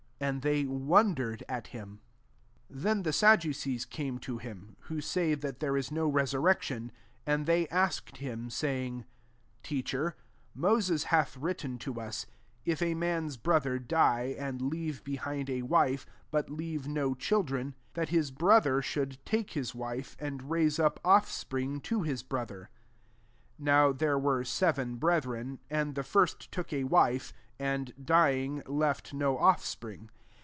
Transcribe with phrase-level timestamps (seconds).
[0.21, 1.99] *' And they wandered at him.
[2.69, 6.91] 18 Then the Sadducees came to him, who say that there is no resurrection;
[7.25, 9.05] and they ask ed him, saying, 19"
[9.63, 10.15] Teacher,
[10.53, 16.05] Moses hath written to us:< If a man's brother die, and leave behind a wife,
[16.29, 21.31] but leave no children, that his brother should take his wife, and raise up off
[21.31, 22.69] spring to his brother.'
[23.57, 29.37] 20 JVow there were seven brethren: and the first took a wife^and, dying, left BO
[29.37, 30.09] offspring.